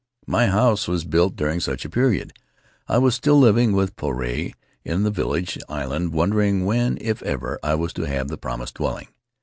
My 0.25 0.47
house 0.47 0.87
was 0.87 1.05
built 1.05 1.35
during 1.35 1.59
such 1.59 1.85
a 1.85 1.89
period. 1.89 2.33
I 2.87 2.97
was 2.97 3.13
still 3.13 3.37
living 3.39 3.71
with 3.71 3.95
Puarei 3.95 4.55
on 4.89 5.03
the 5.03 5.11
village 5.11 5.59
island, 5.69 6.11
wondering 6.11 6.65
when, 6.65 6.97
if 6.99 7.21
ever, 7.21 7.59
I 7.61 7.75
was 7.75 7.93
to 7.93 8.07
have 8.07 8.27
the 8.27 8.35
promised 8.39 8.73
dwelling. 8.73 9.09